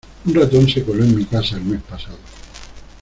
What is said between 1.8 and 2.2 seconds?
pasado.